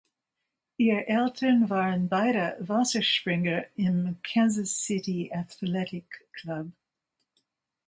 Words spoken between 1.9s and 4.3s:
beide Wasserspringer im